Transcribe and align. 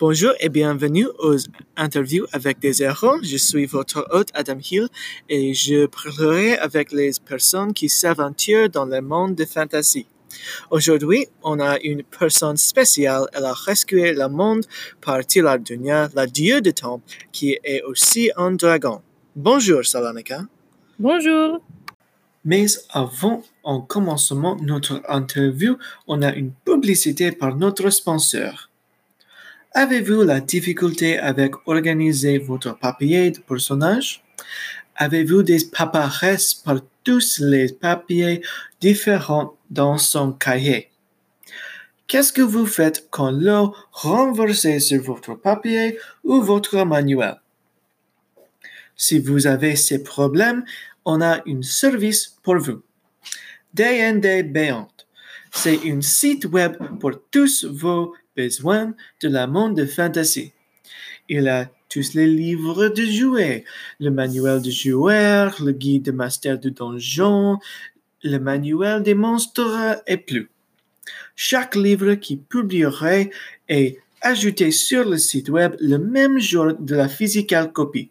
Bonjour 0.00 0.32
et 0.40 0.48
bienvenue 0.48 1.08
aux 1.18 1.36
interviews 1.76 2.24
avec 2.32 2.58
des 2.58 2.82
héros. 2.82 3.18
Je 3.22 3.36
suis 3.36 3.66
votre 3.66 4.08
hôte 4.12 4.30
Adam 4.32 4.56
Hill 4.58 4.88
et 5.28 5.52
je 5.52 5.84
parlerai 5.84 6.56
avec 6.56 6.90
les 6.90 7.10
personnes 7.22 7.74
qui 7.74 7.90
s'aventurent 7.90 8.70
dans 8.70 8.86
le 8.86 9.02
monde 9.02 9.34
de 9.34 9.44
fantasy. 9.44 10.06
Aujourd'hui, 10.70 11.26
on 11.42 11.60
a 11.60 11.78
une 11.80 12.02
personne 12.02 12.56
spéciale. 12.56 13.26
Elle 13.34 13.44
a 13.44 13.52
rescué 13.52 14.14
le 14.14 14.26
monde 14.30 14.64
par 15.02 15.22
Tilardunia, 15.26 16.08
la 16.14 16.26
dieu 16.26 16.62
de 16.62 16.70
temps, 16.70 17.02
qui 17.30 17.58
est 17.62 17.82
aussi 17.82 18.30
un 18.38 18.52
dragon. 18.52 19.02
Bonjour, 19.36 19.84
Salonika. 19.84 20.46
Bonjour. 20.98 21.60
Mais 22.42 22.64
avant 22.88 23.42
en 23.62 23.82
commencement 23.82 24.56
notre 24.62 25.02
interview, 25.10 25.76
on 26.06 26.22
a 26.22 26.32
une 26.32 26.52
publicité 26.64 27.32
par 27.32 27.54
notre 27.54 27.90
sponsor. 27.90 28.69
Avez-vous 29.72 30.22
la 30.22 30.40
difficulté 30.40 31.16
avec 31.16 31.54
organiser 31.66 32.38
votre 32.38 32.76
papier 32.76 33.30
de 33.30 33.38
personnage? 33.38 34.24
Avez-vous 34.96 35.44
des 35.44 35.64
paparesses 35.64 36.54
par 36.54 36.80
tous 37.04 37.38
les 37.38 37.72
papiers 37.72 38.42
différents 38.80 39.56
dans 39.70 39.96
son 39.96 40.32
cahier? 40.32 40.90
Qu'est-ce 42.08 42.32
que 42.32 42.42
vous 42.42 42.66
faites 42.66 43.06
quand 43.10 43.30
l'eau 43.30 43.72
renversée 43.92 44.80
sur 44.80 45.00
votre 45.04 45.36
papier 45.36 45.96
ou 46.24 46.42
votre 46.42 46.84
manuel? 46.84 47.36
Si 48.96 49.20
vous 49.20 49.46
avez 49.46 49.76
ces 49.76 50.02
problèmes, 50.02 50.64
on 51.04 51.20
a 51.20 51.42
un 51.46 51.62
service 51.62 52.36
pour 52.42 52.58
vous. 52.58 52.82
D&D 53.72 54.42
Beyond. 54.42 54.88
C'est 55.52 55.90
un 55.90 56.00
site 56.00 56.46
web 56.46 56.76
pour 57.00 57.12
tous 57.30 57.64
vos 57.64 58.14
besoins 58.36 58.94
de 59.22 59.28
la 59.28 59.46
monde 59.46 59.76
de 59.76 59.84
fantasy. 59.84 60.52
Il 61.28 61.48
a 61.48 61.70
tous 61.88 62.14
les 62.14 62.26
livres 62.26 62.88
de 62.88 63.04
jouets, 63.04 63.64
le 63.98 64.10
manuel 64.10 64.62
de 64.62 64.70
joueur, 64.70 65.62
le 65.62 65.72
guide 65.72 66.04
de 66.04 66.12
master 66.12 66.58
de 66.58 66.70
donjon, 66.70 67.58
le 68.22 68.38
manuel 68.38 69.02
des 69.02 69.14
monstres 69.14 70.02
et 70.06 70.16
plus. 70.16 70.50
Chaque 71.34 71.74
livre 71.74 72.14
qui 72.14 72.36
publierait 72.36 73.30
est 73.68 73.98
ajouté 74.20 74.70
sur 74.70 75.08
le 75.08 75.18
site 75.18 75.48
web 75.48 75.74
le 75.80 75.98
même 75.98 76.38
jour 76.38 76.74
de 76.78 76.94
la 76.94 77.08
physical 77.08 77.72
copie. 77.72 78.10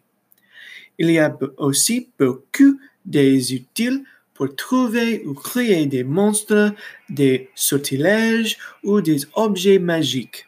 Il 0.98 1.10
y 1.10 1.18
a 1.18 1.36
aussi 1.56 2.10
beaucoup 2.18 2.78
des 3.06 3.54
utiles 3.54 4.04
pour 4.40 4.56
trouver 4.56 5.22
ou 5.26 5.34
créer 5.34 5.84
des 5.84 6.02
monstres, 6.02 6.74
des 7.10 7.50
sortilèges 7.54 8.56
ou 8.82 9.02
des 9.02 9.26
objets 9.34 9.78
magiques. 9.78 10.46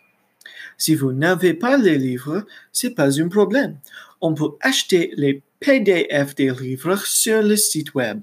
Si 0.78 0.94
vous 0.94 1.12
n'avez 1.12 1.52
pas 1.52 1.76
les 1.76 1.98
livres, 1.98 2.46
c'est 2.72 2.94
pas 2.94 3.20
un 3.20 3.28
problème. 3.28 3.76
On 4.22 4.32
peut 4.32 4.52
acheter 4.62 5.12
les 5.18 5.42
PDF 5.60 6.34
des 6.34 6.52
livres 6.52 7.04
sur 7.04 7.42
le 7.42 7.54
site 7.54 7.92
web. 7.92 8.22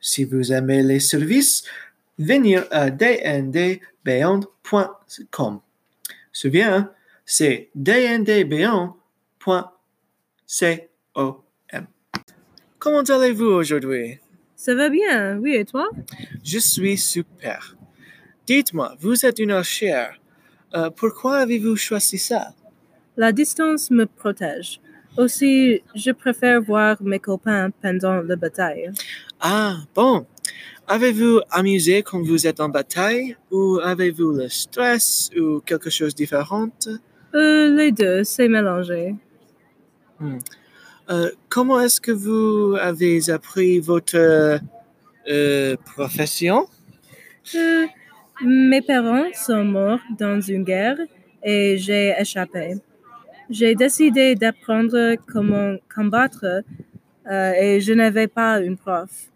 Si 0.00 0.24
vous 0.24 0.52
aimez 0.52 0.82
les 0.82 0.98
services, 0.98 1.62
venir 2.18 2.66
à 2.72 2.90
dndbeyond.com. 2.90 5.60
Souviens, 6.32 6.90
c'est 7.24 7.70
dndbeyond.com. 7.76 9.64
Comment 12.80 13.02
allez-vous 13.02 13.46
aujourd'hui? 13.46 14.18
Ça 14.56 14.74
va 14.74 14.88
bien, 14.88 15.38
oui, 15.38 15.54
et 15.54 15.64
toi? 15.66 15.88
Je 16.42 16.58
suis 16.58 16.96
super. 16.96 17.76
Dites-moi, 18.46 18.94
vous 19.00 19.26
êtes 19.26 19.38
une 19.38 19.50
archère. 19.50 20.18
Euh, 20.74 20.88
pourquoi 20.90 21.36
avez-vous 21.38 21.76
choisi 21.76 22.16
ça? 22.16 22.54
La 23.18 23.32
distance 23.32 23.90
me 23.90 24.06
protège. 24.06 24.80
Aussi, 25.18 25.82
je 25.94 26.10
préfère 26.10 26.60
voir 26.62 26.96
mes 27.02 27.18
copains 27.18 27.70
pendant 27.82 28.22
la 28.22 28.36
bataille. 28.36 28.90
Ah, 29.40 29.76
bon. 29.94 30.26
Avez-vous 30.88 31.40
amusé 31.50 32.02
quand 32.02 32.22
vous 32.22 32.46
êtes 32.46 32.60
en 32.60 32.68
bataille? 32.68 33.36
Ou 33.50 33.78
avez-vous 33.82 34.32
le 34.32 34.48
stress 34.48 35.30
ou 35.38 35.60
quelque 35.60 35.90
chose 35.90 36.14
de 36.14 36.18
différent? 36.18 36.68
Euh, 37.34 37.76
les 37.76 37.92
deux, 37.92 38.24
c'est 38.24 38.48
mélangé. 38.48 39.14
Hmm. 40.18 40.38
Euh, 41.08 41.30
comment 41.48 41.80
est-ce 41.80 42.00
que 42.00 42.10
vous 42.10 42.76
avez 42.80 43.30
appris 43.30 43.78
votre 43.78 44.60
euh, 45.28 45.76
profession? 45.84 46.66
Euh, 47.54 47.86
mes 48.44 48.82
parents 48.82 49.32
sont 49.32 49.64
morts 49.64 50.00
dans 50.18 50.40
une 50.40 50.64
guerre 50.64 50.98
et 51.44 51.76
j'ai 51.78 52.12
échappé. 52.18 52.74
J'ai 53.48 53.76
décidé 53.76 54.34
d'apprendre 54.34 55.14
comment 55.32 55.76
combattre 55.94 56.62
et 57.30 57.80
je 57.80 57.92
n'avais 57.92 58.26
pas 58.26 58.60
une 58.60 58.76
prof. 58.76 59.30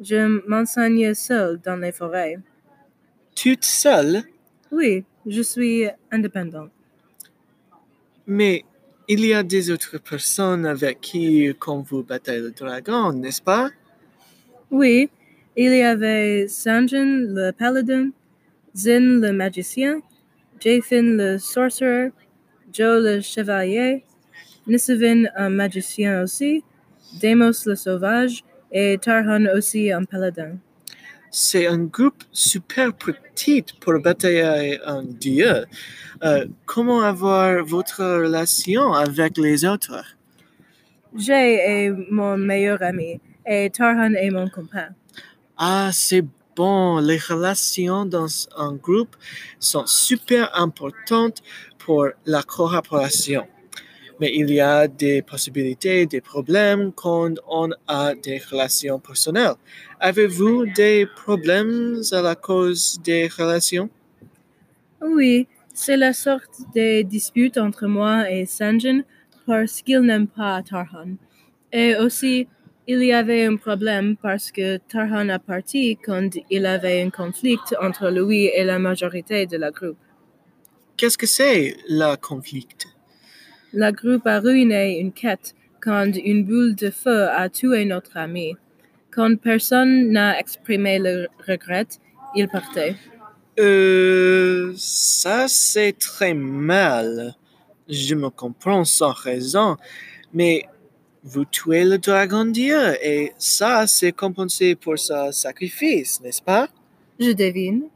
Je 0.00 0.40
m'enseigne 0.48 1.14
seule 1.14 1.60
dans 1.64 1.76
les 1.76 1.92
forêts. 1.92 2.38
Toute 3.36 3.64
seule? 3.64 4.22
Oui, 4.72 5.04
je 5.24 5.42
suis 5.42 5.86
indépendante. 6.10 6.70
Mais 8.26 8.64
il 9.08 9.24
y 9.24 9.34
a 9.34 9.42
des 9.42 9.70
autres 9.70 9.98
personnes 9.98 10.66
avec 10.66 11.00
qui 11.00 11.54
quand 11.58 11.80
vous 11.80 12.02
battez 12.02 12.38
le 12.38 12.50
dragon, 12.50 13.12
n'est-ce 13.12 13.42
pas? 13.42 13.70
Oui, 14.70 15.10
il 15.56 15.74
y 15.74 15.82
avait 15.82 16.48
Sanjin 16.48 17.26
le 17.28 17.52
paladin, 17.52 18.10
Zin 18.74 19.20
le 19.20 19.32
magicien, 19.32 20.00
Jathan 20.60 21.16
le 21.18 21.38
sorcerer, 21.38 22.12
Joe 22.72 23.02
le 23.02 23.20
chevalier, 23.20 24.04
Nisavin 24.66 25.24
un 25.36 25.50
magicien 25.50 26.22
aussi, 26.22 26.64
Demos 27.20 27.66
le 27.66 27.76
sauvage 27.76 28.42
et 28.72 28.98
Tarhan 28.98 29.46
aussi 29.54 29.92
un 29.92 30.04
paladin. 30.04 30.56
C'est 31.36 31.66
un 31.66 31.78
groupe 31.78 32.22
super 32.30 32.92
petit 32.92 33.64
pour 33.80 33.98
batailler 33.98 34.78
un 34.86 35.02
dieu. 35.02 35.64
Euh, 36.22 36.46
comment 36.64 37.00
avoir 37.00 37.64
votre 37.64 38.04
relation 38.04 38.92
avec 38.92 39.36
les 39.38 39.64
autres? 39.64 40.14
Jay 41.16 41.56
est 41.56 41.90
mon 42.08 42.36
meilleur 42.36 42.80
ami 42.84 43.20
et 43.44 43.68
Tarhan 43.68 44.14
est 44.14 44.30
mon 44.30 44.48
copain. 44.48 44.90
Ah, 45.56 45.90
c'est 45.92 46.24
bon. 46.54 46.98
Les 46.98 47.18
relations 47.18 48.06
dans 48.06 48.28
un 48.56 48.74
groupe 48.74 49.16
sont 49.58 49.86
super 49.86 50.56
importantes 50.56 51.42
pour 51.80 52.10
la 52.26 52.44
coopération. 52.44 53.48
Mais 54.20 54.32
il 54.34 54.50
y 54.50 54.60
a 54.60 54.86
des 54.86 55.22
possibilités, 55.22 56.06
des 56.06 56.20
problèmes 56.20 56.92
quand 56.92 57.34
on 57.48 57.70
a 57.88 58.14
des 58.14 58.38
relations 58.38 58.98
personnelles. 59.00 59.54
Avez-vous 60.00 60.66
des 60.66 61.06
problèmes 61.06 62.00
à 62.12 62.22
la 62.22 62.34
cause 62.34 63.00
des 63.02 63.26
relations? 63.26 63.90
Oui, 65.02 65.48
c'est 65.72 65.96
la 65.96 66.12
sorte 66.12 66.60
de 66.74 67.02
dispute 67.02 67.58
entre 67.58 67.86
moi 67.86 68.30
et 68.30 68.46
Sanjin 68.46 69.02
parce 69.46 69.82
qu'il 69.82 70.00
n'aime 70.00 70.28
pas 70.28 70.62
Tarhan. 70.62 71.16
Et 71.72 71.96
aussi, 71.96 72.46
il 72.86 73.02
y 73.02 73.12
avait 73.12 73.46
un 73.46 73.56
problème 73.56 74.16
parce 74.16 74.52
que 74.52 74.76
Tarhan 74.76 75.28
a 75.30 75.38
parti 75.38 75.96
quand 75.96 76.30
il 76.50 76.66
avait 76.66 77.02
un 77.02 77.10
conflit 77.10 77.58
entre 77.80 78.10
lui 78.10 78.46
et 78.46 78.62
la 78.62 78.78
majorité 78.78 79.46
de 79.46 79.56
la 79.56 79.70
groupe. 79.70 79.98
Qu'est-ce 80.96 81.18
que 81.18 81.26
c'est 81.26 81.76
le 81.88 82.14
conflit? 82.16 82.68
La 83.76 83.90
groupe 83.90 84.24
a 84.28 84.38
ruiné 84.38 85.00
une 85.00 85.10
quête 85.10 85.52
quand 85.80 86.12
une 86.14 86.44
boule 86.44 86.76
de 86.76 86.90
feu 86.90 87.24
a 87.28 87.48
tué 87.48 87.84
notre 87.84 88.16
ami. 88.16 88.54
Quand 89.10 89.34
personne 89.34 90.12
n'a 90.12 90.38
exprimé 90.38 91.00
le 91.00 91.26
regret, 91.44 91.88
il 92.36 92.46
partait. 92.46 92.94
Euh, 93.58 94.72
ça 94.76 95.48
c'est 95.48 95.98
très 95.98 96.34
mal. 96.34 97.34
Je 97.88 98.14
me 98.14 98.30
comprends 98.30 98.84
sans 98.84 99.10
raison, 99.12 99.76
mais 100.32 100.68
vous 101.24 101.44
tuez 101.44 101.84
le 101.84 101.98
dragon 101.98 102.44
dieu 102.44 102.94
et 103.04 103.32
ça 103.38 103.88
c'est 103.88 104.12
compensé 104.12 104.76
pour 104.76 105.00
sa 105.00 105.32
sacrifice, 105.32 106.20
n'est-ce 106.20 106.42
pas? 106.42 106.68
Je 107.18 107.32
devine. 107.32 107.88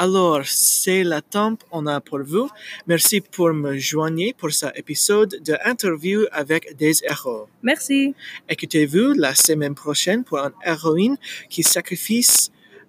Alors, 0.00 0.42
c'est 0.44 1.02
la 1.02 1.20
temps 1.20 1.58
on 1.72 1.84
a 1.88 2.00
pour 2.00 2.20
vous. 2.22 2.48
Merci 2.86 3.20
pour 3.20 3.52
me 3.52 3.76
joindre 3.78 4.32
pour 4.38 4.52
cet 4.52 4.78
épisode 4.78 5.42
de 5.44 5.56
interview 5.64 6.20
avec 6.30 6.76
des 6.76 7.02
héros. 7.02 7.48
Merci. 7.64 8.14
Écoutez-vous 8.48 9.14
la 9.14 9.34
semaine 9.34 9.74
prochaine 9.74 10.22
pour 10.22 10.38
une 10.38 10.52
héroïne 10.64 11.16
qui 11.50 11.64
sacrifie 11.64 12.24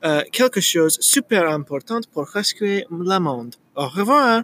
euh, 0.05 0.21
quelque 0.31 0.61
chose 0.61 0.99
de 0.99 1.01
super 1.01 1.49
important 1.49 1.99
pour 2.13 2.27
rescuer 2.27 2.85
le 2.91 3.19
monde. 3.19 3.55
Au 3.75 3.87
revoir. 3.87 4.43